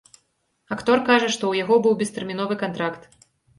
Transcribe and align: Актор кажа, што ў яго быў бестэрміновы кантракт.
Актор 0.75 1.03
кажа, 1.09 1.27
што 1.35 1.37
ў 1.37 1.63
яго 1.65 1.79
быў 1.85 1.93
бестэрміновы 2.01 2.61
кантракт. 2.65 3.01